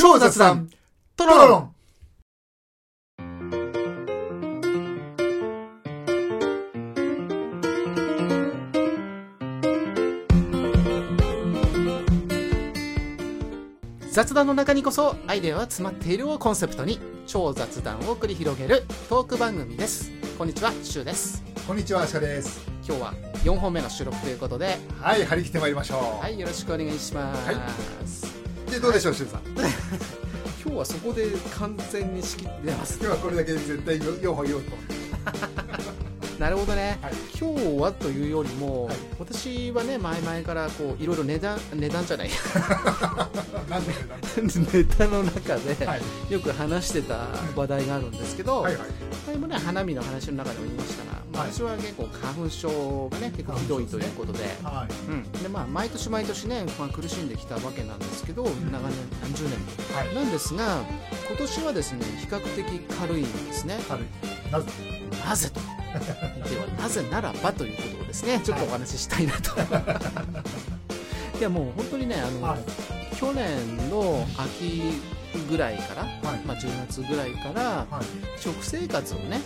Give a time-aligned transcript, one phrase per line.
[0.00, 0.70] 超雑談。
[1.16, 1.74] トロロン。
[14.12, 20.12] 雑談の中にこそアイデアは詰まっているをコンセプトに超雑談を繰り広げるトーク番組です。
[20.38, 21.42] こんにちはシュウです。
[21.66, 22.64] こんにちは、アシカです。
[22.86, 24.78] 今日は4本目の収録ということで。
[25.00, 26.22] はい、張り切ってまいりましょう。
[26.22, 27.34] はいよろしくお願いしま
[28.06, 28.27] す、
[28.78, 29.40] で、どうでしょう、シュウさん。
[30.64, 31.26] 今日はそこで
[31.58, 34.72] 完全に仕切ってます今日はこれだけで絶対4本言おうと。
[36.38, 42.30] なるほどね、はい今日はというよりも、はい私はね前々からこういろいろ値段値段じゃない
[43.68, 43.92] なんで
[44.72, 46.02] ネタの中で、はい。
[46.32, 48.88] よく話してた話題があるんですけど、はいはい。
[49.26, 54.38] 前もね花見の話の中でも言いましたが、私は結構花粉症がね結構ひどいということで。
[55.42, 58.72] でまあ毎年毎年ね、まあ、苦しんできたわけなんですけど、長年
[59.22, 59.96] 何十年も。
[59.96, 60.14] はい。
[60.14, 60.82] なんですが
[61.28, 63.78] 今年はですね比較的軽いんですね。
[63.88, 64.06] 軽い。
[64.50, 64.66] なぜ？
[65.26, 65.60] なぜと。
[66.48, 68.40] では なぜならばということをですね。
[68.44, 69.50] ちょっとお話ししたいなと、
[71.38, 72.58] い、やもう本当にねあの、はい。
[73.16, 75.00] 去年の秋
[75.46, 76.40] ぐらいから、はい。
[76.44, 78.40] まあ、10月ぐらいからはい。
[78.40, 79.40] 食生活をね、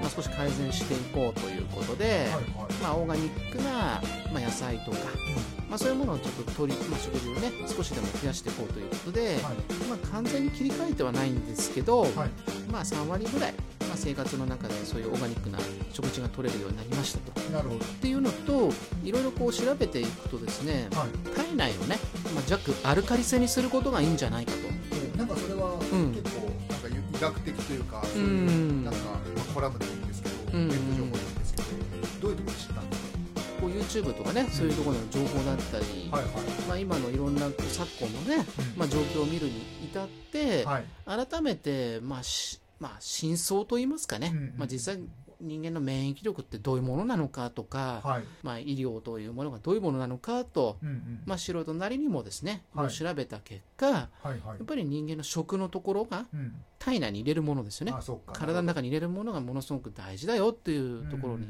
[0.00, 2.44] まあ、少し改善していこうということで、はいはい。
[2.82, 4.00] まあ、オーガニックな、
[4.32, 4.98] まあ、野菜とか、
[5.68, 9.38] まあ、そういうものをちょっと取り、まあ、食事をね少しでも増やしていこうということで、はい。
[9.88, 12.12] まあ、完全に切り替えてはないんですけど、はい。
[12.70, 13.54] まあ、3割ぐらい、
[13.88, 15.58] まあ、生活の中でそういうオーガニックな
[15.92, 17.40] 食事が取れるようになりましたと。
[17.50, 17.84] なるほど。
[17.84, 18.70] っていうのと
[19.04, 21.08] いろいろこう調べていくとですねはい。
[21.36, 21.98] 体内をね、
[22.34, 24.58] まあ、弱アルカリ性にすることがいいんじゃないかと。
[25.18, 26.14] なんかそれはうん。
[26.14, 28.84] 結構なんか医学的というか、そうういうん。
[28.84, 30.68] なんかまあコラムでもいいんですけど、うん。
[30.68, 31.68] ネット情報でもいいんですけど、
[32.20, 33.08] どういうところで知ったんです
[33.60, 36.16] こう YouTube とかね、そういうところの情報だったり、か。
[36.16, 36.32] はいはい。
[36.68, 40.84] まあ、今のいろんな昨今のね、まあ、状況を見るに至って、はい。
[41.06, 44.54] 改めて、まあしまあ、真相といいますかね、うんうん。
[44.56, 45.02] まあ、実際
[45.40, 48.24] 人間の免疫力ってどういうものなのかとか、はい。
[48.42, 51.22] まあ、医療というものがどういうものなのかと、うんうん。
[51.26, 54.64] まあ、素人なりにもですね、はい調べた結果やはいはいっ。
[54.64, 56.54] ぱり人間の食のところがうん。
[56.78, 57.94] 体内に入れるものですよね。
[58.32, 61.46] 体の中に入れるものがものすごく大事だよっていうところに、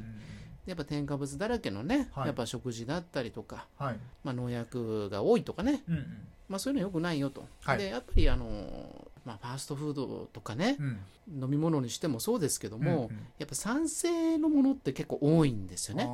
[0.67, 3.97] やっぱ添加物だらけのね、はいやっぱ食事だったりとか、はい。
[4.25, 6.29] まあ、農薬が多いとかね、うんうん。
[6.49, 11.43] まあ、そういうのよくないよと、はいでやっぱりあの、まあ、ファーストフードとかね、うん。
[11.43, 13.27] 飲み物にしてもそうですけども、うんうん。
[13.39, 16.05] やっぱ酸性のものって結構多いんですよね。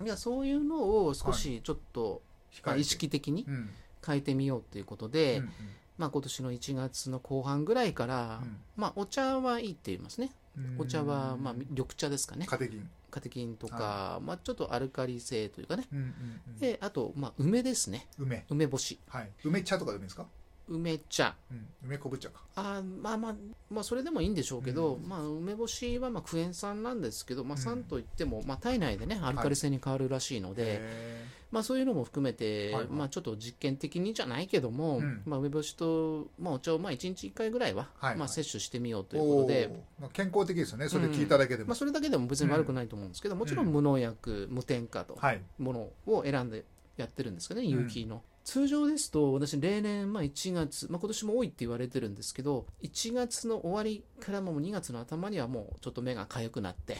[0.00, 3.70] あいやそういうのを少しちょっと、ーまあ、意識的にうん。
[4.06, 5.50] 変えてみようということで、うん
[5.96, 8.42] まあ、今年の1月の後半ぐらいから、
[8.76, 10.30] まあ、お茶はいいって言いますね。
[10.58, 10.76] うん。
[10.78, 12.46] お茶は、まあ、緑茶ですかね。
[12.46, 12.88] カテキン。
[13.10, 15.86] カテキンとか、まあ、ちょっとアルカリ性というかね。
[15.92, 16.04] うんうん
[16.48, 16.58] うん。
[16.58, 18.06] で、あと、まあ、梅ですね。
[18.18, 18.44] 梅。
[18.50, 18.98] 梅干し。
[19.08, 19.30] はい。
[19.44, 20.26] 梅茶とかでもいいですか？
[20.68, 21.34] 梅茶。
[21.50, 21.66] うん。
[21.84, 22.40] 梅昆布茶か。
[22.56, 23.34] あーまあまあ、
[23.70, 27.62] まあ、それでもいいんでしょうけど、うまあ、梅干しはまあクエン酸なんですけど、まあ、うん。
[27.62, 32.86] 酸といっても、まあ、体内でね、アルカリ性に変わるらしいので、へまあ、そういうのも含めて、はいはい。
[32.88, 35.22] まあ、ちょっと実験的にじゃないけども、うん。
[35.24, 38.18] まあ、梅干しと、まあ、お茶をまあ1日1回ぐらいは、はいはい。
[38.18, 39.70] まあ、摂取してみようとーいうことで、
[40.00, 41.68] まあ健康的ですよねそれ聞いただけでも。
[41.68, 45.42] まあ、それだけでも別に悪くないと思うんですけど、もちろん無農薬、無添加とはい。
[45.58, 46.64] ものを選んで
[46.96, 47.68] やってるんですかね、ん。
[47.68, 48.22] 有機の。
[48.44, 56.98] 通常ですと、私、例年、まあ、1月、まあ、今年も多いって言われてるんですけど、1月の終わりからもう2月の頭にはもうちょっと目が痒くなって、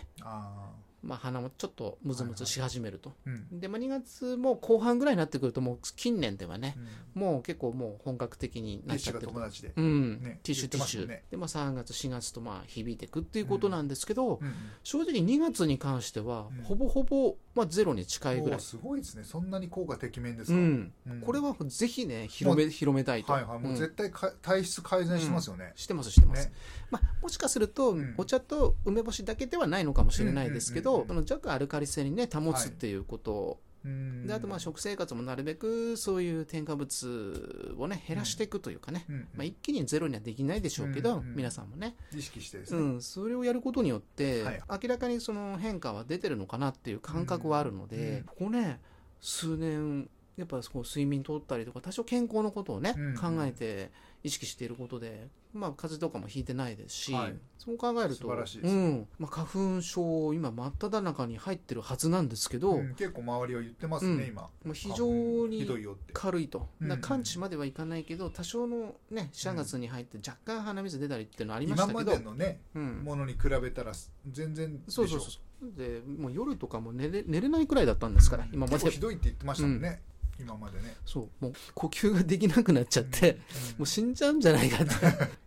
[1.05, 3.13] まあ、鼻もちょっとムズムズし始めると。
[3.27, 3.61] ーうん。
[3.61, 6.77] で、まあ、2月も後半ぐらいになってくると、もう近年ではね、
[7.15, 7.23] うん。
[7.23, 9.27] もう結構もう本格的にティッシュがなっちゃってる。
[9.27, 9.33] と。
[9.33, 9.73] 友達で。
[9.77, 10.23] うん。
[10.23, 11.25] ねティッシュティッシュ、ね。
[11.31, 14.47] で、まあ、3月4月とまあ響いていくっていうことなんですけど、うん。
[14.47, 16.65] うん正直2月に関してはうん。
[16.65, 18.61] ほぼほぼ、まあ、ゼロに近いぐらい。
[18.61, 19.25] すごいですね。
[19.25, 20.59] そんなに効果てきめんですか。
[21.25, 23.59] これはぜひね広め広めたいと、はいはい。
[23.59, 23.77] もううん。
[23.77, 25.73] 絶対か体質改善してますよね。
[25.75, 26.53] してますしてます、ね。
[26.91, 28.15] まあ、もしかすると、うん。
[28.17, 31.03] お茶と梅干しだけではないのかもしれないですけど、うん。
[31.03, 34.27] うんうんうんその弱アルカリ性にね保つっていうこと、うん。
[34.27, 39.17] であとまあ食生活もなるべくそういう添加物をね減らしていくというかね、うん。
[39.35, 41.19] まあ、一気にゼロにはできないでしょうけど、うん。
[41.21, 41.35] うん。
[41.37, 42.81] 皆さんもね、意識してですね。
[42.81, 44.63] うん、それをやることによって、はい。
[44.83, 48.25] 明らかにその変化は出てるのかなっていう感覚はあるので、うん。
[48.25, 48.81] ここね
[49.21, 53.15] 数年やっぱこう睡眠とったりとか多少健康のことをね、うん。
[53.15, 53.91] 考えて
[54.25, 57.35] 意識していることで、まあ、風邪とかもひいてないですし、はい。
[57.59, 59.07] そう考えるとうん。
[59.19, 62.95] まあ、花粉症今真っ只中に入ってるはずなんですけど、うん。
[62.95, 64.17] 結構周りは言ってますうん。
[64.17, 64.43] ね今。
[64.43, 66.15] もう非常にひどいよって。
[66.15, 66.89] 軽いと、うん。
[66.89, 73.93] だから完治まではいかないけど多少のね4月に入って若干鼻水出たりっていうのはありまし今またけど、でのねうん、ものに比べたら
[74.31, 75.03] 全然でしょ。
[75.03, 78.73] そうそうそうでもう夜とかも寝れ寝れないくらいだったんですから、今まで。
[78.73, 80.01] 結構ひどいって言ってましたもんね
[80.39, 80.97] 今までね。
[81.05, 81.45] そう。
[81.45, 83.39] もう呼吸ができなくなっちゃって、うん。
[83.39, 83.43] も
[83.81, 84.95] う死んじゃうんじゃないかって。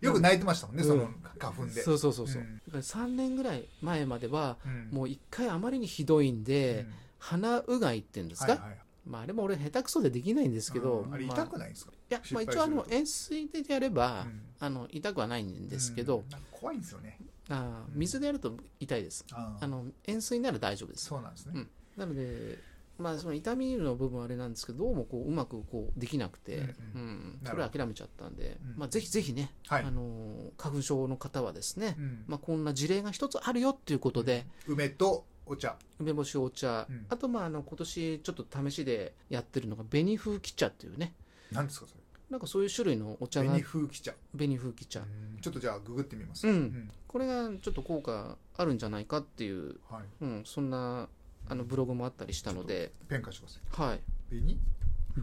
[0.06, 0.88] よく泣いてましたもんね、うん。
[0.88, 1.82] その花粉で。
[1.82, 2.56] そうそうそうそう、うん。
[2.56, 4.88] だから3年ぐらい前まではうん。
[4.90, 6.94] もう1回あまりにひどいんで、うん。
[7.18, 11.14] 鼻うがいっていうんですか、はいはいまあ、あれも俺下手くそでできないんですけど、うん。
[11.14, 14.42] あれま痛くないんですか、いや、まあ、一応あの塩水でやれば、うん。
[14.60, 16.24] あの痛くはないんですけど、うん。
[16.50, 17.18] 怖いんですよね。
[17.50, 19.24] あー水でやると痛いです。
[19.32, 21.06] ああの塩水なら大丈夫です。
[21.06, 21.70] そうなんですね、うん。
[21.96, 22.58] なので
[22.98, 27.38] まあその痛みの部分はあれなんですけどどうもこううまくこうできなくて、うんううん。
[27.44, 28.78] それは諦めちゃったんで、うん。
[28.78, 29.84] まあ、ぜひぜひね、はい。
[29.84, 32.24] あのー花粉症の方はですね、うん。
[32.26, 35.76] まあ、こんな事例が一つあるよっていうことで、梅とお茶。
[36.00, 37.06] 梅干しお茶、うん。
[37.08, 41.14] あとまああの今年ちょっと試しでやってるのが紅風木茶っていうね。
[41.52, 42.00] 何ですかそれ。
[42.30, 44.12] なんかそういう種類のお茶が紅風紀茶。
[44.36, 45.02] 紅風木茶、う
[45.38, 45.40] ん。
[45.40, 46.46] ちょっとじゃあググってみます。
[46.46, 46.90] うん。
[47.06, 50.02] これがちょっと効果あるんじゃないかっていう、はい。
[50.20, 51.08] うん、そんな
[51.48, 53.88] あのブログもあったりしたので、ペン貸してください。
[53.88, 54.00] はい、
[54.30, 54.58] 紅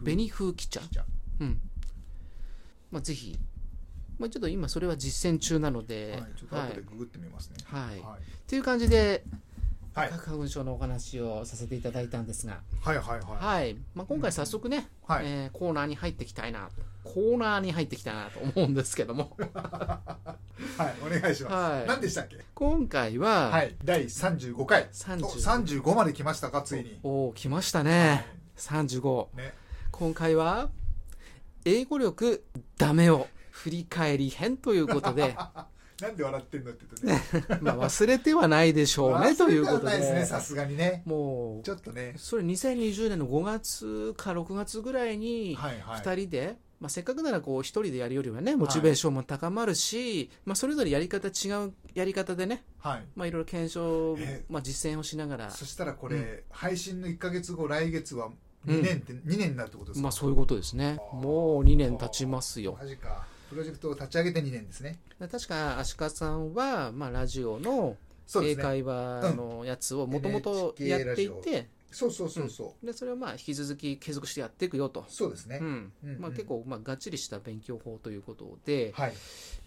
[0.04, 1.04] 紅風木茶、茶。
[1.40, 1.60] うん。
[2.90, 3.38] まあ、ぜひ、
[4.18, 6.68] まあ、ちょっと今それは実践中なので、はいちょっとはい。
[6.68, 7.56] 後でググってみますね。
[7.64, 8.00] はい。
[8.00, 8.20] はい。
[8.20, 9.24] っていう感じで、
[9.94, 10.10] はい。
[10.10, 13.44] 花粉症のお話をさせていただいたんですが、はいはいはい。
[13.44, 13.76] はい。
[13.94, 15.26] まあ、今回早速ね、はい。
[15.26, 16.82] えーコーナーに入っていきたいなと
[17.14, 19.36] コーナーに入っていきたいなと思うんですけども。
[20.76, 21.86] はいお願いします、はい。
[21.86, 22.44] 何でしたっけ？
[22.54, 24.88] 今回は、はい第35回。
[24.92, 26.98] 30お35まで来ましたかついに。
[27.02, 28.26] おお来ましたね、
[28.56, 29.54] 35ね。
[29.92, 30.68] 今回は
[31.64, 32.44] 英語力
[32.76, 35.36] ダメを振り返り編ということで。
[36.00, 37.44] なんで笑ってんのって言ってね。
[37.62, 41.02] まあ忘れてはないでしょうねということ忘れてはないですねでさすがにね。
[41.06, 42.14] もうちょっとね。
[42.18, 46.00] それ2020年の5月か6月ぐらいにはいはい。
[46.02, 53.04] 2人で、まあ、せっかくならこう1人でやるよりはねモチベーションも高まるし、まあ、それぞれやり方違うやり方でね、はい。
[53.14, 55.50] まあ、いろいろ検証、えまあ、実践をしながら。
[55.50, 58.30] そしたらこれ、う配信の1か月後来月は
[58.66, 60.02] 2年って、2年になるってことですか？
[60.02, 60.98] まあそういうことですね。
[61.12, 62.76] もう2年経ちますよ。
[62.78, 63.26] マジか。
[63.48, 64.98] プロジェクトを立ち上げて2年ですね。
[65.18, 67.96] 確か足利さんは、まあ、ラジオの
[68.42, 75.92] 英会話のやつをもともとやっていて、そうそうそうそう、でそれをまあ引き続き継続してやっていくよと、そうですね、うん。
[76.04, 78.92] うんまあ、結構まあがっちりした勉強法ということで。
[78.94, 79.14] はい、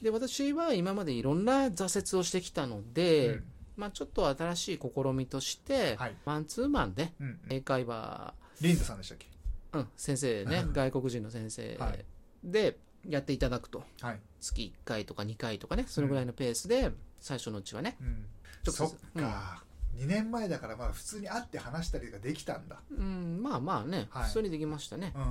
[0.01, 3.43] で私は今までいろんな挫折をしてきたので、うん。
[3.77, 6.15] まあ、ちょっと新しい試みとして、はい。
[6.25, 7.39] マンツーマンでうんうん。
[7.49, 9.27] 英会話、リンダさんでしたっけ？
[9.71, 12.05] うん、先生ね外国人の先生はい。
[12.43, 12.77] で
[13.07, 13.83] やっていただくと。
[14.01, 16.91] はい、月1回とか2回とかねそのぐらいのペースで
[17.21, 18.25] 最初のうちはね、うん、
[18.65, 19.63] 直接そっか、
[19.95, 22.79] 2年前だからまあ普通に会って話したりができたんだ。
[22.91, 24.23] うん、まあまあね、はい。
[24.25, 25.13] 普通にできましたね。
[25.15, 25.29] うんうん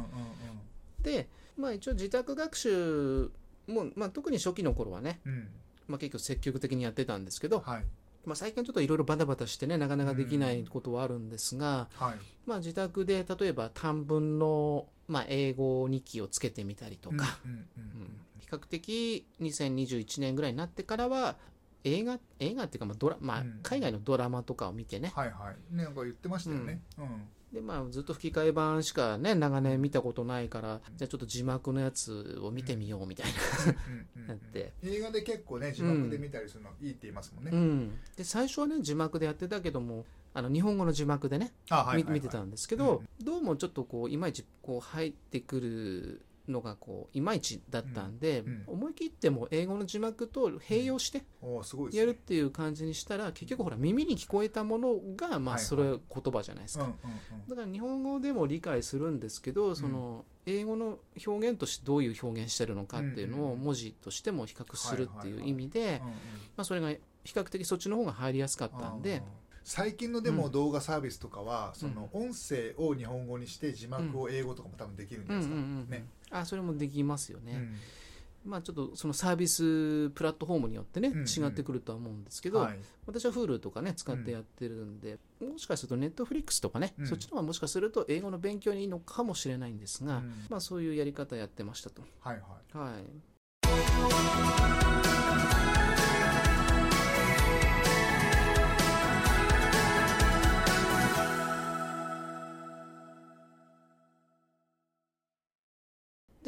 [1.00, 3.30] で、まあ、一応自宅学習
[3.68, 5.32] も、まあ、特に初期の頃はね、うん。
[5.32, 5.48] うん
[5.88, 7.84] まあ、結構積極的にやってたんですけど、はい。
[8.26, 12.14] まあ、最近ちょっといろいろバタバタしてねなかなかできないことはあるんですが、はい。
[12.46, 18.20] まあ、自宅で例えば短文の、まあ、英語日記をつけてみたりとか、うんうんうんうん。
[18.38, 21.36] 比較的2021年ぐらいになってからは
[21.84, 25.12] 映画映画っていうかまあドラ、まあうん、海外のドラマとかを見てね。
[25.14, 25.76] はいはい。
[25.76, 26.80] ねなんか言ってましたよね。
[26.98, 33.26] うん、で、まあ、ずっと吹き替え版しかね長年見たことないからじゃあちょっと字幕のやつを見てみようみたい
[34.16, 34.22] うん。
[34.22, 34.26] うん。
[34.26, 40.04] ななって、映画で結構ね字幕で見たりするのいいって言いますもんね、うん、で最初はね字幕でやってたけども
[40.34, 41.52] あの日本語の字幕でね、
[41.94, 51.22] 見てたんですけど、どうもちょっとこういまいちこう入ってくるのがこういまいちだったんで、思い切っても英語の字幕と併用して
[51.92, 55.98] やるっていう感じにしたら結局ほら耳に聞こえたものがまあそれ言
[56.32, 56.92] 葉じゃないですか、
[57.48, 66.00] だから日本語でも理解するんですけどその英語の表現としてどういう表現してるのかっていうのを文字としても比較するっていう意味で
[66.62, 66.98] それが比
[67.34, 69.22] 較的そっちの方が入りやすかったんで
[69.68, 70.52] 最近のでもうん。
[70.52, 77.68] 動画サービスとかは、その音声を日本語にして字幕を英語とかも多分できるんじゃうんないですか、ね、あそれもできますよね、
[78.44, 78.50] うん。
[78.50, 82.78] まあちょっとそのサービスプラットフォームによってね違ってくるとは思うんですけど、はい。
[83.04, 87.06] 私は Hulu とかね使ってやってるんで、もしかすると Netflix とかね、うん。
[87.06, 90.46] そっちの方がもしかすると英語の勉強にいいのかもしれないんですが、うん。
[90.48, 92.00] まあそういうやり方やってましたと。
[92.20, 92.40] はい
[92.74, 92.78] はい。
[92.78, 93.04] はい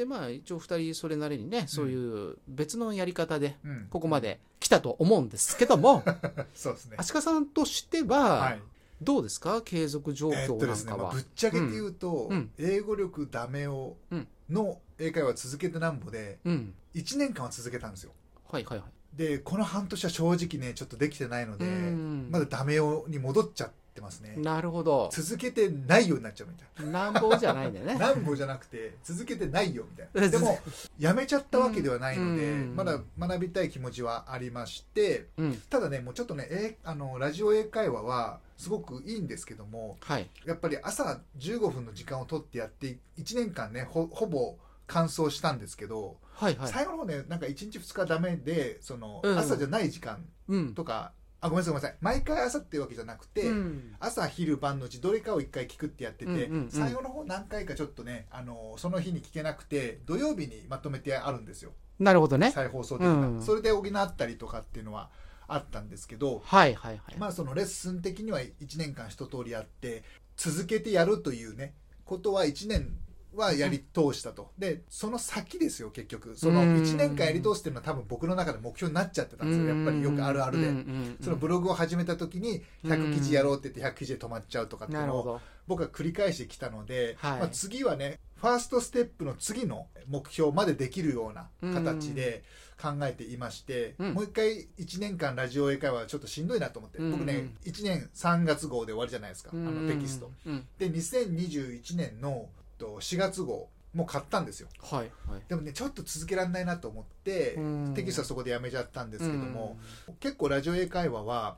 [0.01, 3.87] でまあ一応2人それなりにねそういう別のやり方でうん。
[3.91, 6.03] ここまで来たと思うんですけども。
[6.55, 6.97] そうですね。
[6.99, 8.63] 足利さんとしてははい。
[9.03, 9.61] どうですか？
[9.61, 12.51] 継続状況なんかは、ぶっちゃけて言うと、うん。
[12.59, 14.27] 英語力ダメをうん。
[14.49, 16.75] の英会話続けてなんぼでうん。
[16.95, 18.13] 1年間は続けたんですよ。
[18.51, 19.17] はいはいはい。
[19.19, 22.29] でこの半年は正直ねちょっとできてないので、うん。
[22.31, 24.35] まだダメをに戻っちゃっってますね。
[24.37, 25.11] なるほど。
[25.13, 27.11] 続けてないようになっちゃうみたいな。
[27.11, 27.95] んぼじゃないんだよね。
[27.95, 30.29] な何歩じゃなくて続けてないよみたいな。
[30.31, 30.59] でも
[30.99, 35.63] やめちゃったわけではないので、うんまだ学びたい気持ちはありましてうん。
[35.69, 40.31] ただねもうちょっとねえあのラジオ英会話はすごくいいんですけどもはい。
[40.45, 44.57] やっぱり朝15分の時間を取ってやって1年間ねほほぼ
[44.87, 46.69] 完走したんですけど、はいはい。
[46.69, 51.97] 最後の方ねなんか1日2日ダメでその、うん朝じゃない時間うんとかあごめんなさいごめんなさい。
[52.01, 53.95] 毎回朝っていうわけじゃなくて、うん。
[53.99, 56.71] 朝昼晩のうちどれかを1回聞くってやってて、うんうんうん。
[56.71, 61.73] 最後の方何回かちょっとねあのその日に聞けなくて土曜日にまとめてあるんですよ。
[61.99, 62.51] なるほどね。
[62.51, 63.43] 再放送的な、うん。
[63.43, 65.11] それで補ったりとかっていうのは
[65.49, 67.19] あったんですけど、はいはいはい。
[67.19, 70.05] まあそのレッスン的には1年間一通りやって
[70.37, 72.97] 続けてやるというねことは1年
[73.35, 76.37] はやり通したと、でその先ですよ結局。
[76.37, 76.77] そのうん。
[76.77, 79.67] 1年間やり通すっていうのは多分僕の中で目標になっちゃってたんですよ。
[79.67, 87.39] やっぱりよくあるあるで、うんうんうんそのブログを始めた時に100記事やろうって言って100記事で止まっちゃうとかっていうのを僕は繰り返してきたので、はい。
[87.41, 92.43] まあ、次はねファーストステップの次の目標までできるような形で
[92.81, 94.15] 考えていまして、うん。
[94.15, 97.11] もう一回1年間ラジオ英会話はちょっとしんどいなと思って、うん。
[97.13, 100.31] 僕ね1年3月号で終わりじゃないですか、あのテキスト。
[100.47, 100.67] うん。
[100.79, 102.49] で2021年の
[102.81, 104.69] と4月号もう買ったんですよ。
[104.81, 105.43] はいはい。
[105.49, 107.61] でもねちょっと続けられないなと思って、う
[107.91, 107.95] ん。
[107.95, 109.79] テキストはそこでやめちゃったんですけども、
[110.21, 111.57] 結構ラジオ英会話は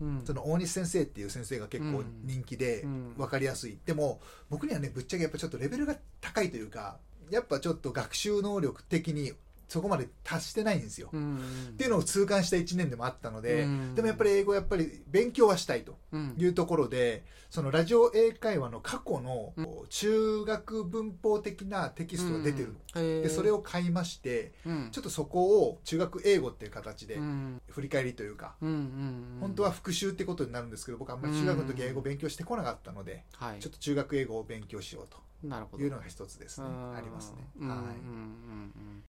[0.00, 0.22] うん。
[0.24, 3.14] その大西先生っていう先生が結構人気でうん。
[3.16, 6.98] 分かりやすい、でも僕にはねぶっちゃけやっぱちょっとレベルが高いというか
[7.30, 9.32] やっぱちょっと学習能力的に
[9.68, 11.38] そこまで達してないんですよ、うん。
[11.72, 13.94] っていうのを痛感した1年でもあったので、うん。
[13.94, 16.34] でもやっぱり英語やっぱり勉強はしたいとうん。
[16.38, 19.66] いうところでそのラジオ英会話の過去のうん。
[19.88, 24.88] 中学文法的なテキストが出てるでそれを買いましてうん。
[24.92, 27.60] ちょっとそこを中学英語っていう形でうん。
[27.68, 33.58] 振り返りというか、本当は復習ってことになるんですけど僕あんまり中学の時英語勉強してこなかったので、はい。
[33.58, 35.06] ちょっと中学英語を勉強しよう
[35.46, 35.78] なるほど。
[35.78, 36.68] というのが一つですね。
[36.68, 37.68] ありますね、はい。
[37.68, 37.94] うんうんう
[38.80, 39.04] ん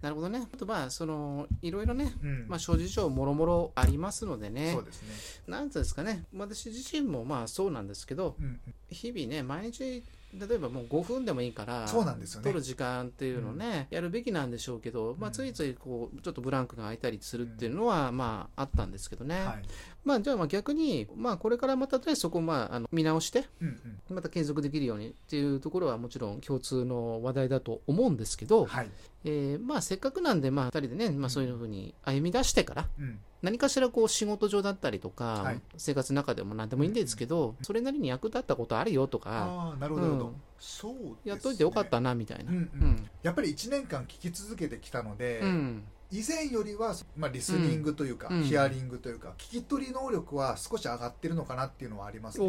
[0.00, 0.48] なるほどね。
[0.52, 2.46] あとまあそのいろいろね、うん。
[2.48, 4.72] まあ諸事情もろもろありますのでね。
[4.72, 4.84] そう。
[4.84, 5.08] ですね、
[5.46, 6.24] なんですかね。
[6.34, 8.60] 私自身もまあそうなんですけど、うんうん。
[8.88, 10.02] 日々ね毎日
[10.32, 12.44] 例えばもう5分でもいいからそうなんですよね。
[12.44, 19.62] 取る時間っていうのをね、やるべきなんでしょうけど、まあ、ついついこうちょっとブランクが空いたりするっていうのは、まああったんですけどね、はい
[20.04, 24.14] まあじゃあまあ逆に、まあ、これからまたねそこをまああの見直してうんうん。
[24.14, 28.90] また継続できるようにっていうところはもちろん共通の話題だと思うんですけど、はい。
[29.24, 33.18] えーまあせっかくなんでまあ2人でね、まあ、そういうふうに歩み出してからうん。
[33.42, 35.60] 何かしらこう仕事上だったりとか、はい。
[35.76, 40.34] 生活の中でも何でもいいんですけど、それなりに役立ったことあるよとかああなるほどなるほど、うん。
[40.58, 41.14] そうですね。
[41.24, 42.50] やっといてよかったなみたいな。
[42.50, 42.64] うんうん。
[42.82, 43.10] うん。
[43.22, 48.42] やっぱり1年間聞き続けてきたので、うん以前よりは、まあ、リスニングというか、うん。
[48.42, 52.46] ヒアリングというか聞き取り能力は少し上がってるのかなっていうのはありますね。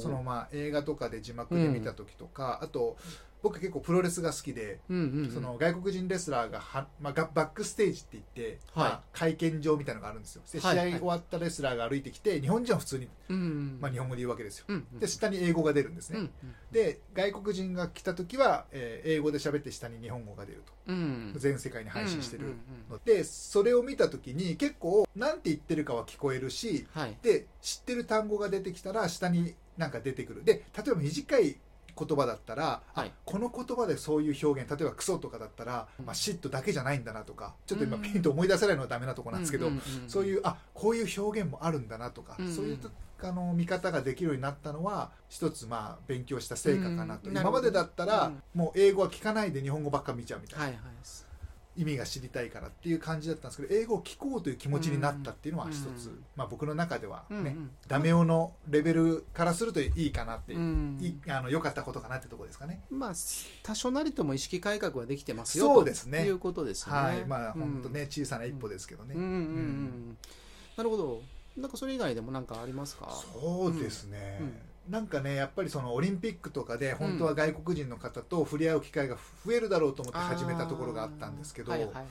[0.00, 2.96] そのまあ映画とかで字幕で見た時とか、あと
[3.42, 5.30] 僕結構プロレスが好きで、うんうんうん。
[5.30, 8.88] その外国人レスラーがは、まあ、がバックステージって言って、はい。
[8.90, 10.42] まあ、会見場みたいなのがあるんですよ。
[10.52, 10.78] で試合はい。
[10.78, 14.66] はい終わったレスラーが歩いてきて日本人は普通に、うんまあ、日本語で言うわけですよ。
[14.68, 14.98] うんうん。
[14.98, 16.30] で下に英語が出るんですね、うん
[16.70, 20.72] で外国人が来た時は、えー英語で喋って下に日本語が出ると。
[20.88, 21.32] うん。
[21.36, 22.56] 全世界に配信してるうんうん
[22.90, 27.16] のでそれを見た時に結構何て言ってるかは聞こえるしはい。
[27.22, 30.44] で知ってる単語が出てきたら下になんか出てくる。
[30.44, 31.56] で例えば短い
[32.06, 33.12] 言葉だったら、あはい。
[33.24, 38.02] この言葉でそういう表現例えばクソとかだったら、まあ、シットだけじゃないんだなとかちょっと今うん。
[38.02, 39.70] ピンと思い出せないのはダメなとこなんですけど、
[40.08, 42.78] そういうあこういう表現もあるんだなとか、うんそういう
[43.22, 47.36] あの見方ができるようになったのは一つまあ勉強した成果かなと、うん。
[47.36, 48.42] 今までだったら、うん。
[48.54, 50.80] もう英語は聞かないで日本語ばっか見ちゃうみたいな、はいはい
[51.80, 56.24] 意味が知りたいからっていう感じだったんですけど英語を聞こうという気持ちになったっていうのは一つ、うん。
[56.36, 57.70] まあ、僕の中ではね、うんうん。
[57.88, 60.98] ダメ男のレベルからするといいかなっていう、うん。
[61.00, 62.82] いいあの良かったことかなってところですかね。
[62.90, 63.12] まあ
[63.62, 67.00] 多少なりとも意識改革はできてますよそうですねということですよね。
[67.00, 67.24] はい。
[67.24, 67.60] まあうん。
[67.60, 69.14] 本当ね、小さな一歩ですけどね。
[69.14, 70.18] うんうんうんううん。
[70.76, 71.22] なるほど。
[71.56, 73.10] なんかそれ以外でも何かありますか？
[73.10, 74.52] そうですね、うん
[74.90, 79.16] なんかねやっぱりそのオリンピックとかで本当は外国人の方と触れ合う機会が
[79.46, 82.04] 増えるだろうと思って始めたところがあったんですけど、はいはいはい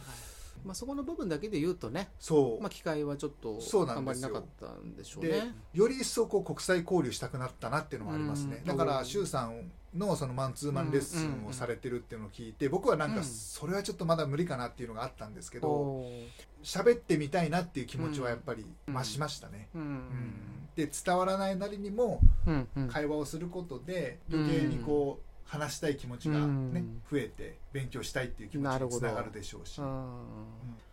[0.64, 5.56] まあ、そこの部分だけで言うとね、そう、まあ、機会はちょっとそうなあんまりなかったんでしょうでね。
[5.74, 8.58] より一層こう国際交流したくなったなっていうのもありますね。
[8.62, 16.28] うんだから周さんのそのマンツーマンレッスンをされてるっていうのを聞いて僕はなんかうんそれはちょっとまだ無理かなっていうのがあったんですけどおー
[16.64, 19.82] 喋ってみたいなっていう気持ちはやっぱり増しましたね、うん。
[19.82, 20.34] うん。
[20.76, 22.88] で伝わらないなりにもうんうん。
[22.88, 27.02] 会話をすることで余計にこう話したい気持ちがねうん。
[27.12, 29.80] 増えて勉強したいっていう気持ちにつながるでしょうし。
[29.80, 29.86] あー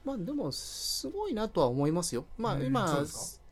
[0.05, 2.25] まあでもすごいなとは思いますよ。
[2.39, 2.65] まあうん。
[2.65, 3.05] 今、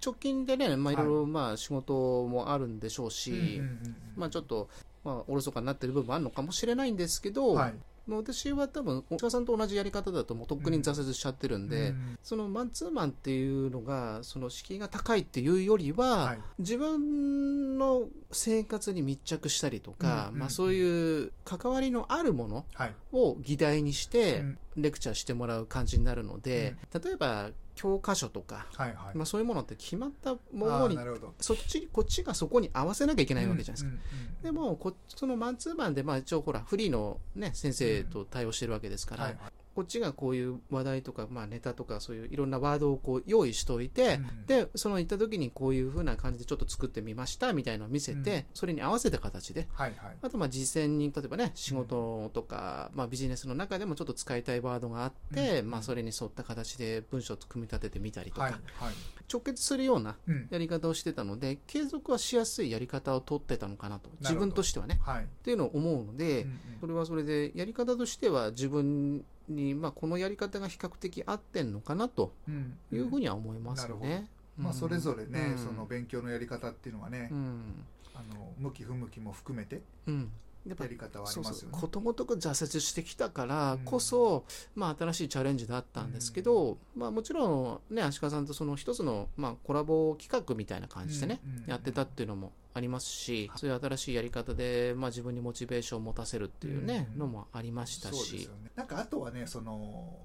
[0.05, 0.97] 直近でね、まあい。
[0.97, 3.97] はいろいろまあ仕事もあるんでしょうし、うんうんうんうん。
[4.17, 4.69] まあちょっと、
[5.05, 7.75] まあおろそかになってる部分もあるのかもしれないんですけど、はい
[8.07, 12.19] まあ私は多分、大川さんと同じやり方だともうとっくに挫折しちゃってるんで、うん。
[12.23, 16.39] そのマンツーマンっていうのが、その敷居が高いっていうよりは、はい。
[16.59, 22.95] 自分の生活に密着したりとか、うんうんまあそういう関わりのあるものはい。
[23.13, 24.59] を議題にしてうん。
[24.77, 29.17] レクチャーしてもらう感じになるので、例えば教科書とか、はいはい。
[29.17, 30.99] まあそういうものって決まったもあのに
[31.41, 33.91] そっちこっちがそこに合わせなきゃいけないわけじゃないですか。
[33.91, 39.37] うんうんうんでもこそのマンツーマンで、まあ、一応ほらフリーの、ね、先生と対応してるわけですから、はい
[39.75, 44.47] こっちがこういう話題とか、まあ、ネタとかそういういろんなワードをこう用意しておいて、うん。
[44.47, 49.69] でその行った時にこういう風な感じでちょっと作ってみましたみたいなのを見せて、うんそれに合わせた形で。
[49.73, 50.17] はいはい。
[50.23, 55.71] あとまあ実践に例えばね仕事とか、まあ、ビジネスの中でもちょっと使いたいワードがあって、うん。
[55.71, 58.59] まあ、それに沿った形で文章を組み立ててみたりとか、はいは
[58.91, 58.95] い。
[59.33, 60.49] 直結するようなうん。
[60.51, 65.01] やり方をしてたので継続はしやすいやり方を取ってたのかなと自分としてはね。
[65.03, 65.25] はい。
[65.25, 66.59] っていうのを思うので、うんうん。
[66.81, 72.77] それはそれでやり方としては自分に、まあ、このやり方が比較的合ってんのかなとうん。
[72.93, 74.29] いうふうには思いますね。
[74.57, 75.59] まあそれぞれねうん。
[75.59, 77.85] その勉強のやり方っていうのはねうん。
[78.15, 80.31] あの向き不向きも含めてうん
[80.67, 81.79] やり方はありますよね。
[81.79, 84.45] ことごとく挫折してきたからこそ、
[84.75, 97.19] まあ、新しいチャレンジだったんですけど、まあ、もちろんね足利さんとその一つの、まあ、コラボ企画みたいな感じでね、うんうんやってたっていうのもありますしそういう新しいやり方で、まあ、自分にモチベーションを持たせるっていうね、うん。
[97.21, 98.45] のもありましたし。
[98.45, 98.71] よね。
[98.75, 100.19] なんかあとはねその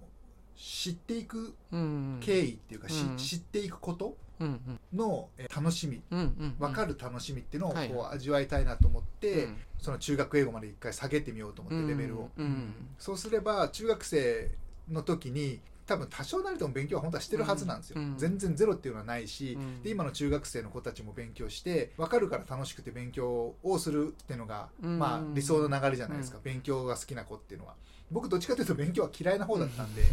[0.59, 3.17] 知っていくうん経緯っていうかしうん。
[3.17, 4.79] 知っていくことうんうん。
[4.97, 6.01] のえ楽しみ。
[6.11, 9.57] うんうん分かる楽しみっていうのをはいこう味わいたいなと思って、うん。
[9.79, 12.45] その中学英語まで一回下げてみようと思ってレベルを、うん。
[12.45, 14.51] うんそうすれば中学生
[14.89, 19.81] の時に多分多少なりとも勉強は本当はしてるはずなんですよ、うん全然ゼロっていうのはないし、うん。
[19.81, 24.99] で今の中学生の子たちも勉強して分かるから楽しくて勉強をするっていうのが、うん。
[24.99, 27.75] まあ、理想の流れじゃないですか、勉強が好きな子っていうのは
[28.12, 30.04] 僕どっちかというと勉強は嫌いな方だったんで、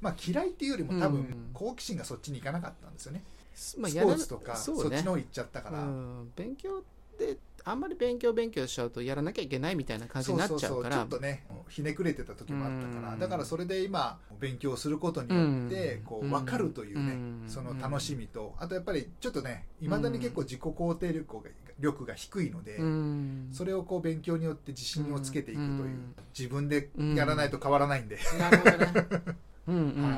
[0.00, 1.50] まあ嫌いっていうよりも多分うん。
[1.52, 3.22] 好奇心がそっちに行かなかったんですよね、
[3.78, 6.32] まあスポーツとかそ,、っちの方行っちゃったから、うん。
[6.34, 10.96] 勉強ってあんまり勉強勉強しちゃうとやらなきゃいけないみたいな感じになっちゃうから。
[10.96, 13.18] ちょっとねひねくれてた時もあったから、うん。
[13.20, 17.44] だからそれで今勉強することによってうんこう分かるというね、うん。
[17.46, 23.48] その楽しみとあとやっぱりちょっとねいまだに結構自己肯定力が力が低いので、うん。
[23.52, 26.14] それをこう勉強によって自信をつけていくという、うん。
[26.36, 29.36] 自分でやらないと変わらないんで、なるほどね
[29.68, 30.08] うんうんうんうんう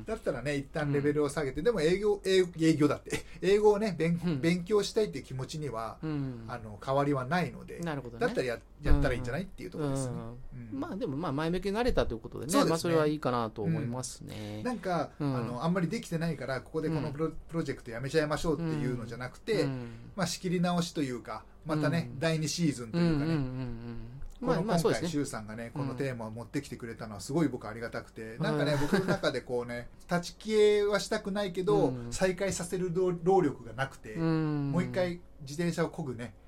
[0.00, 3.22] んだったらね一旦レベルを下げて、でも営業営営業だって。
[3.42, 4.40] 英語をね勉,、うん。
[4.40, 6.10] 勉強したいっていう気持ちには、うん。
[6.10, 8.26] うんあの変わりはないので、なるほどね。
[8.26, 10.06] だったらややったらいいんじゃないっていうところです。
[10.08, 10.12] ね。
[10.72, 10.80] うん。
[10.80, 12.70] まあでもまあ前向きになれたということでねそね。
[12.70, 14.62] まあそれはいいかなと思いますね。
[14.62, 15.36] なんか、うん。
[15.36, 19.88] あのあんまりできてないからここでこのプロ,、プロジェクトやめちゃいましょうっていうのじゃなくて、うん。
[20.16, 22.18] まあ、仕切り直しというかまたね、うん。
[22.18, 23.34] 第2シーズンとうんいうかね、
[24.44, 25.08] まあまあ今回。
[25.08, 25.88] 周さんがねこうん。
[25.88, 28.42] のテーマを持ってきてくれたのはすごい僕ありがたくて、うん。
[28.42, 32.12] なんかね僕の中でこうね 立ち消えはしたくないけど、うん。
[32.12, 34.72] 再開させる労労力がなくて、ん。
[34.72, 36.43] もう一回自転車を漕ぐねし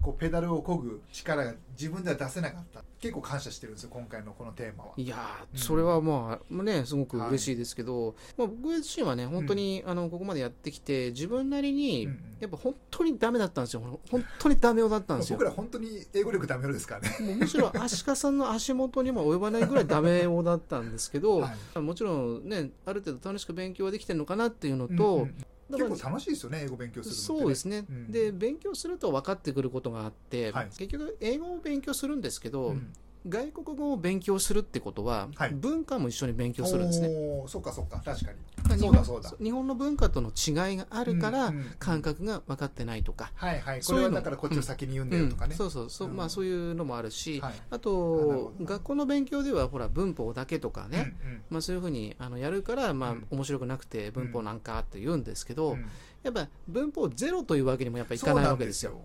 [0.00, 2.82] こうペダルを漕ぐ力が自分では出せなかった。
[3.00, 4.90] 結構感謝してるんですよ今回のこのテーマは。
[4.96, 5.16] いや
[5.52, 5.58] うん。
[5.58, 12.20] ーそれはまあねすごく嬉しいですけど、まあ、僕自身はね本当に、あのここまでやってきて自分なりに、うんうん。
[12.40, 14.00] やっぱ本当にダメだったんですよ。
[14.10, 15.38] 本当にダメ男だったんですよ。
[15.38, 21.78] 僕ら本当に英語力ダメですからね、もうむしろ足利さんの足元にも及ばないぐらいダメ男だったんですけど、はい。
[21.78, 25.34] もちろんねある程度楽しく勉強はできてるのかなっていうのと、うんうん
[25.78, 28.10] 結構楽しいですよね英語勉強するのね、そうですね、うん。
[28.10, 30.66] で勉強すると分かってくることがあって、はい。
[30.66, 32.92] 結局英語を勉強するんですけど、うん
[33.28, 35.50] 外国語を勉強するってことは、はい。
[35.52, 37.10] 文化も一緒に勉強するんですね。
[37.46, 38.00] そっかそっか。
[38.04, 38.38] 確かに。
[38.78, 39.34] そうだそうだ。
[39.42, 43.78] 日本の文化との違いがあるから、うんうん感覚が分かってないとか、はいはい。
[43.78, 44.10] こそういうの。
[44.10, 45.56] れはだからこっちを先に言うんだよとかね、うん。
[45.56, 46.16] そうそうそう、うん。
[46.16, 47.52] まあそういうのもあるし、はい。
[47.70, 51.42] あと学校の勉強ではほら文法だけとかね、うんうん。
[51.50, 53.26] まあ、そういうふうにあのやるから、まあうん。
[53.30, 55.86] 面白くなくて文法なんかって言うんですけど、うん。
[56.22, 59.00] やっぱ文法ゼロというわけにもやっぱいかないわけですよ。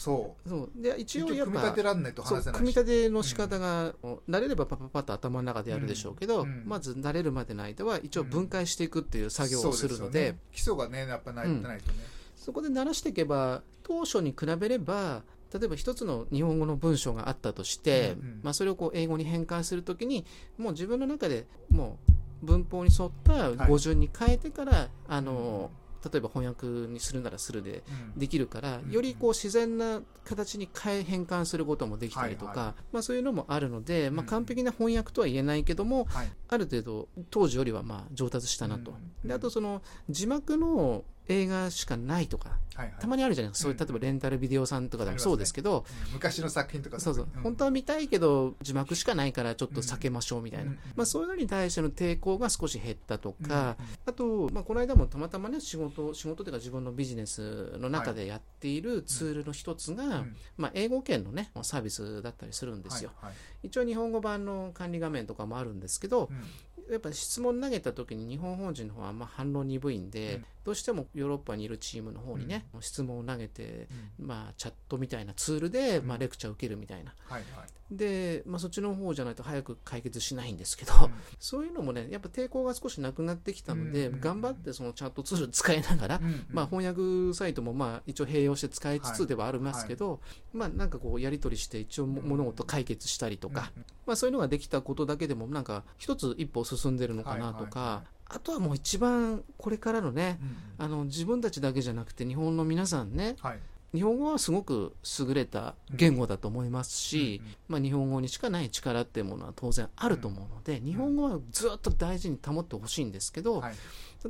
[0.00, 0.48] そう。
[0.48, 0.70] そう。
[0.74, 2.56] で一応やっ組み立ぱてらんないと話せないし。
[2.56, 3.92] 組み立ての仕方が、
[4.28, 6.48] 慣れればパパパッと頭の中でやるでしょうけど、うん。
[6.48, 6.62] うん。
[6.64, 10.38] まず慣れるまでの間は一応分解していくっていう作業をするので,、そうすよね。
[10.52, 11.98] 基礎がねやっぱないとないとね、
[12.34, 18.40] そこで慣らしていけば当初に比べれば例えば一つの日本語の文章があったとして、うんうん。
[18.42, 20.24] まあ、それをこう英語に変換するときに
[20.56, 21.98] もう自分の中でも
[22.42, 25.70] う文法に沿った語順に変えてから、あの
[26.04, 27.82] 例えば翻訳にするならするで
[28.14, 28.18] うん。
[28.18, 28.90] できるからうん。
[28.90, 34.28] よりこう自然な形に変え変換することもできたりとか、まあ、そういうのもあるので、まあ、うん。
[34.28, 36.32] 完璧な翻訳とは言えないけども、はい。
[36.48, 39.28] ある程度当時よりはまあ上達したなと、うん。
[39.28, 42.94] であとその字幕の映画しかないとかはいはい。
[43.00, 43.52] たまにあるじゃない？
[43.52, 43.86] ですか、そういううん。
[43.86, 50.78] 例えばレンタルビデオさんとかでもそうですけど、うん昔の作品とかそうそう、本当は見たいけど字幕しかないからちょっと避けましょうみたいな、うん。
[50.96, 53.48] まあ、そういうのに対しての抵抗が少し減ったとうん。
[53.48, 60.36] か、あと、まあ、この間もたまたまね仕事仕事というか自分のビジネスの中でやっているツールの一つが、うん。
[60.56, 66.92] まあ、英語圏のねサービスだったりするんですよ、はいはい一応日本語版の管理画面とかもあるんですけどうん。
[66.92, 73.88] やっぱ質問投げた時に日本法人の方はまあ反応鈍いんで、うんどうしてもヨーロッパにいるチームの方にね、質問を投げて、
[74.20, 76.06] まあ、チャットみたいなツールで、うん。
[76.06, 77.12] まあ、レクチャー受けるみたいな。
[77.24, 77.68] はいはい。
[77.90, 81.10] で、まあ、そっちの方じゃないと早く解決しないんですけど、うん。
[81.40, 84.20] そういうのもねやっぱ抵抗が少しなくなってきたので、うん。
[84.20, 86.46] 頑張ってそのチャットツール使いながら、うん。
[86.50, 90.20] まあ、翻訳サイトもまあ一応併用して使いつつではありますけど、
[90.52, 100.38] まあなんかこうやり取りして一応物事解決したりとか、うんまあ、そういうのができたことだけでもなんか一つ一歩進んでるのかなとか、はいはいはあとはもう一番これからのね
[100.78, 103.58] うんあの自分たちだけじゃなくて日本の皆さんねはい。
[103.92, 113.74] 日本語はすごく優れた言語だと思いますし、うんまあ、日本語にしかない力っていうものは当然あると思うので、日本語はずっと大事に保ってほしいんですけど、はい。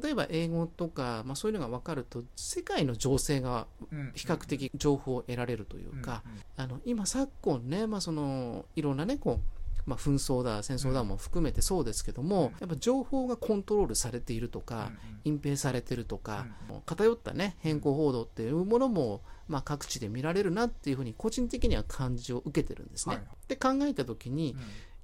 [0.03, 6.23] 例えば英語とか、まあ、そういうのが分かると世界の情勢がうん比較的情報を得られるというか、
[6.57, 9.60] あの今昨今ね、まあ、そのいろんなねこう、
[9.91, 14.93] まあ、紛争だ戦争だも含めてそうですけども、やっぱ情報がコントロールされているとか、
[15.25, 16.47] 隠蔽されてるとか、
[16.87, 23.17] 偏ったね変更報道っていうものも、まあ、各地で見られるなっていうふうに個人的には感じを受けてるんですね。
[23.17, 23.25] はい。
[23.49, 24.57] で考えた時に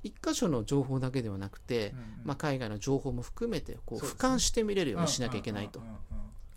[0.05, 5.83] 一箇所の情報だけではなくて、まあ、海外の情報も含めてこう俯瞰して見れるようにしなきゃいけないと。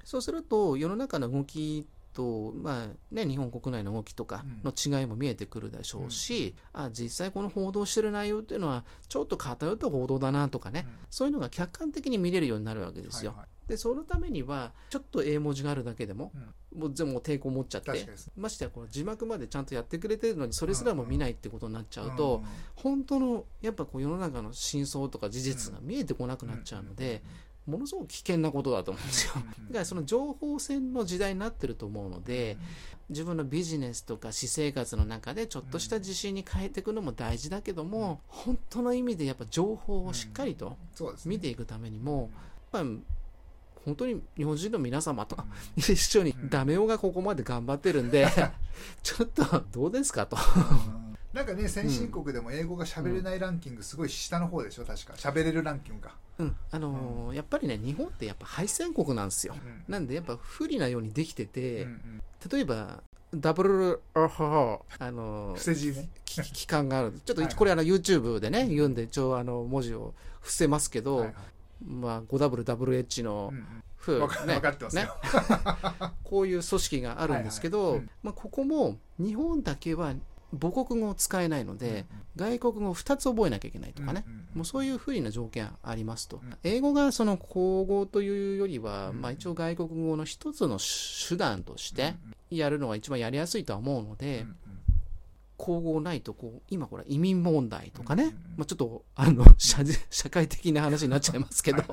[0.04, 1.88] そうすると世の中の動き
[2.20, 13.36] と、まあね、日本国内の動きとかの違いも見えてくるでしょうし、あ実際この報道してる内容っていうのはちょっと偏った報道だなとかね、そういうのが客観的に見れるようになるわけですよ。
[13.70, 16.34] でそのためにはちょっと英文字があるだけでも、
[16.76, 22.44] もう全部抵抗持っちゃってましてやこの字幕までちゃんとやってくれてるのにそれすらも見ないってことになっちゃうと、
[22.76, 27.24] 本当のやっぱこう世の中の真相とか事実が見えてこなくなっちゃうので、
[27.70, 29.34] ものすごく危険なことだと思うんですよ。
[29.36, 32.58] だからその情報戦の時代になってると思うので、
[33.10, 40.78] 自分のビジネスとか私生活の中でちょっとした自信に変えていくのも大事だけども、本当の意味でやっぱ情報をしっかりと
[41.26, 42.30] 見ていくためにも、
[42.74, 43.00] やっぱり
[43.86, 45.38] 本当に日本人の皆様と
[45.76, 48.28] 一緒にダメ男がここまで頑張ってるんで、
[49.02, 50.38] ちょっとどうですかと。
[51.34, 55.14] うんなんかね先進国でも英語が喋れないランキングすごい下の方でしょ確か。
[55.14, 56.12] 喋れるランキングが。
[56.40, 59.84] うん、あのーやっぱりね日本ってやっぱ敗戦国なんですよ、うん。
[59.88, 62.22] なんでやっぱ不利なようにできてて、うんうん。
[62.52, 63.04] 例えば
[63.36, 66.10] ダブルアハあのー伏せ字ね。
[66.26, 67.14] き期間がある。
[67.24, 71.36] ちょっとこれあの YouTube でね言うんで一応あの文字を伏せますけど、はいはい。
[71.86, 73.84] まあ 5WWH のうんうん。
[73.98, 75.04] ふうわ分かってますよ。
[75.04, 75.10] ね。
[76.24, 78.00] こういう組織があるんですけど、はいはい。
[78.00, 78.10] うん。
[78.24, 80.16] まあ、ここも日本だけは
[80.58, 86.58] 母国語を使えないので、外国語を2つ覚えなきゃいけないとかね、もうそういう不利な条件ありますと、ん。
[86.64, 89.22] 英語がその口語というよりは、うん。
[89.22, 92.16] まあ、一応外国語の一つの手段として
[92.50, 94.46] やるのが一番やりやすいとは思うので、
[95.68, 101.84] うんうん口語ないとこう今これ移民問題とかね、うんうんまあ、ちょっとあの社社会的な話になっちゃいますけど、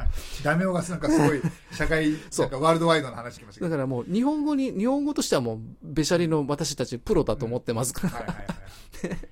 [0.45, 2.47] ダメ男がなんかすごい社会そう。
[2.47, 8.47] なんかワールドワイドな話きましただからもう日本語に日本語としてはもうべしゃりの私たちプロだと思ってますから、はいはいはい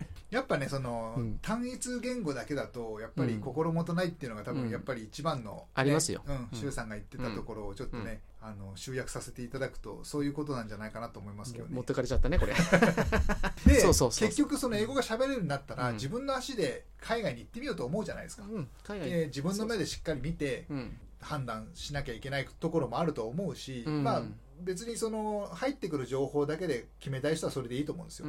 [0.35, 1.39] やっぱねその、うん。
[1.41, 4.63] 単一言語だけだとやっぱり心もとないっていうのが多うん。
[4.63, 6.23] 分やっぱり一番の、ねありますよ。
[6.27, 6.49] うんうん。
[6.53, 11.75] 周さんが言ってたところをちょっとね、あの集約させていただくとそういうことなんじゃないかなと思いますけどね。
[11.75, 12.55] 持ってかれちゃったねこれ。
[13.65, 15.95] でそうそうそう結局その英語が喋れるようになったら、うん。
[15.95, 18.45] 自分の足で海外に行ってみようと思うじゃないですか、
[18.89, 20.99] で自分の目でしっかり見てうん。
[21.21, 24.03] 判断しなきゃいけないところもあると思うし、うん。
[24.03, 24.23] まあ
[24.61, 28.27] 別にその入ってくる情報だけで決めたい人はそれでいいと思うんですよ、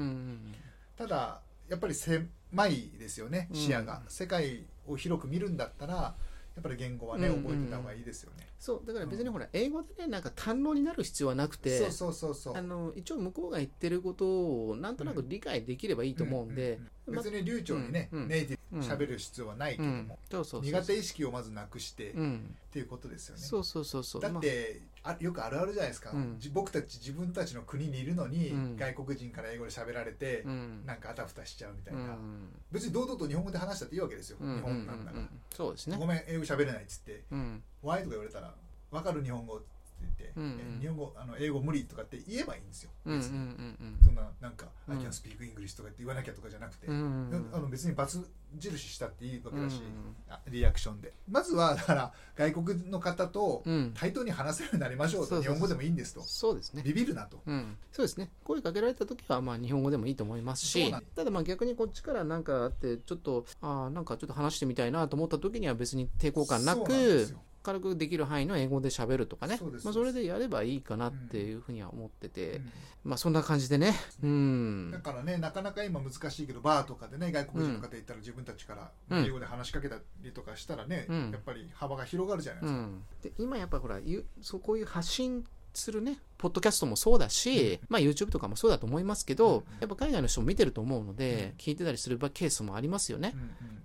[0.98, 2.28] ただやっぱり狭
[2.67, 3.58] いですよねうん。
[3.58, 6.15] 視野が、世界を広く見るんだったら
[6.56, 7.43] やっぱり言語はね、うん。
[7.43, 12.58] 覚えてた方がいいですよね、そうだから別にほら英語でねなんか堪能になる必要はなくてそうそうそうそう。
[12.58, 23.43] あの一応向こうが言ってることをなんとなく理解できればいいと思うんで、うんうん別に流暢にね、うんうんネイティブ喋る必要はないけども、苦手意識をまずなくして、っうん、ていうことですよね。
[23.43, 24.21] そうそうそうそう。
[24.23, 26.36] だって、あよくあるあるじゃないですか、うん。
[26.39, 28.76] じ僕たち自分たちの国にいるのに、うん。
[28.76, 30.86] 外国人から英語で喋られて、まあうん。
[30.86, 32.50] なんかあたふたしちゃうみたいな、うん。
[32.72, 34.56] 別に堂々と日本語で話したっていいわけですよ、うん。
[34.56, 35.98] 日本なんだから、うんそうですね。
[35.98, 37.24] ごめん英語喋れないっつって。
[37.32, 38.54] うん「ワイ」とか言われたら
[38.91, 39.75] 「分かる日本語」って
[40.06, 40.78] 言って、うんうん。
[40.78, 43.38] え日本語あの英語無理とかって言えばいいんですよ、うんうんう別に。
[43.39, 44.98] んそんななんか「うん。
[45.00, 48.20] I can speak English」とかって言わなきゃとかじゃなくて、うんうんあの別に罰
[48.58, 51.13] 印したっていいわけだし、うんあリアクションで。
[51.30, 53.91] まずはだから外国の方とうん。
[53.94, 55.54] 対等に話せるようになりましょうと、そうそうそう。
[55.56, 56.22] 日本語でもいいんですと。
[56.22, 56.84] そうですね。
[56.84, 57.41] ビビるなと。
[57.46, 58.30] うん、そうですね。
[58.44, 69.58] 声かけられた時はまあ日本語でもいいと思いますしただまあ逆にこっちからなんかあってちょっとああなんかちょっと話してみたいなと思った時には別に抵抗感なそうなんですくよ軽くできる範囲の英語で喋るとかね。
[69.58, 72.71] そまあ、それでやればいいかなっていうふうには思ってて、うん。
[73.06, 73.95] まあそんな感じでね。
[74.23, 74.91] うん。
[74.91, 79.25] だからねなかなか今難しいけどバーとかでね外国人の方行ったら自分たちからうん。
[79.25, 81.32] 英語で話しかけたりとかしたらね、うん。
[81.32, 85.43] やっぱり幅が広がるじゃないですか、うん、で今やっぱほらゆそうこういう発信
[85.82, 86.18] するね。
[86.38, 89.64] ポッドキャストもそうだし、まあ、YouTube とかもそうだと思いますけど、うん。
[89.80, 93.36] やっぱ海外の人も見てると思うので、聞いてたりするケースもありますよね、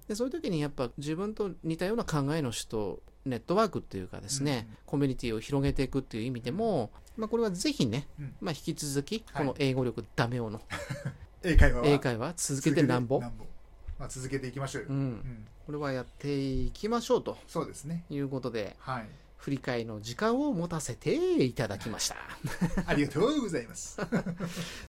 [0.08, 8.34] でそういう時にやっぱ自分と似たような考えの人ネットワークっていうかですね、うんコミュニティを広げていくっていう意味でも、まあ、これはぜひね、うん。
[8.40, 9.46] まあ、引き続きはい。
[9.46, 10.60] この英語力ダメ男の
[11.44, 11.86] 英会話は。
[11.86, 13.30] 英会話続けてなんぼ、ま
[14.06, 18.04] あ、続けていきましょうよ、ううんん、これはやっていきましょうとそうですね。
[18.10, 18.74] いうことで。
[18.80, 19.08] はい
[19.40, 22.16] 振り返りの時間を持たせていただきました。
[22.86, 23.98] ありがとうございます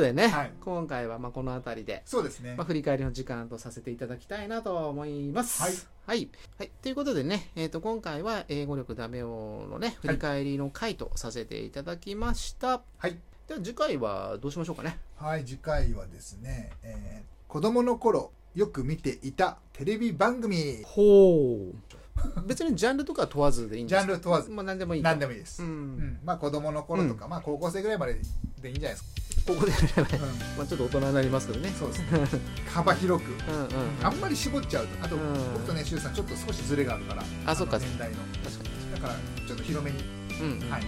[0.00, 5.62] でね、はい今回はまあこの辺りで、そうですねまあ、振り返りの時間とさせていただきたいなと思います。
[5.62, 5.72] はい。
[6.06, 6.28] はい。
[6.58, 12.82] はいということでね、えー、と今回は英語力ダメ男のね、振り返りの回とさせていただきました。
[12.98, 13.16] はい
[13.48, 14.98] では次回はどうしましょうかね。
[15.16, 21.99] はい次回はですね、えー子供の頃よく見ていたテレビ番組ほう。
[22.46, 24.06] 別にジャンルとか問わずでいいんジです。
[24.06, 24.50] かャンル問わず。
[24.50, 25.02] まあ何でもいい。
[25.02, 25.72] 何でもいいです、ううん。
[25.98, 26.18] ん。
[26.24, 28.20] まあ子供の頃とか、まあ高校生ぐらいまで
[28.62, 29.04] でいいんじゃないです
[29.46, 30.24] ここでやればねか、
[30.58, 31.72] まあちょっと大人になりますけどね。
[31.78, 32.40] そうですね。
[32.68, 33.28] 幅広く。
[33.50, 34.06] うんうんうん。
[34.06, 35.22] あんまり絞っちゃうとあと、うん。
[35.54, 37.78] 僕とね周さんちょっと少しズレがあるからあそっか。
[37.78, 38.16] の年代の。
[38.44, 39.14] 確かだから
[39.46, 40.04] ちょっと広めに、に。
[40.40, 40.70] うんうん。
[40.70, 40.82] はい。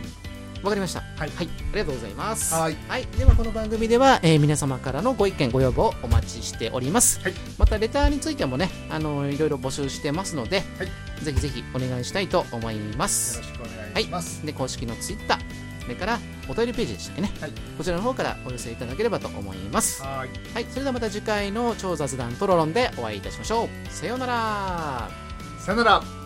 [0.63, 1.01] わかりました。
[1.01, 1.31] はい。
[1.35, 2.55] はい、ありがとうございます。
[2.55, 2.77] はい。
[3.19, 7.19] ではこの番組では、えー皆様からのご意見ご要望お待ちしております。
[7.21, 7.35] はい。
[7.59, 10.89] またレターについてもね、あのいろいろ募集してますので、はい
[11.23, 13.45] ぜひぜひお願いしたいと思いまよすろ。
[13.45, 15.39] しくお願いします、で公式のツイッター、
[15.83, 17.33] それからお便りページでしたっけね。
[17.41, 20.03] はいこちらの方からお寄せいただければと思います。
[20.03, 23.69] はいはい、それではまた次回の超雑談トロロンでお会いいたしましょう。
[23.93, 25.11] さようなら。
[25.59, 26.22] さよなら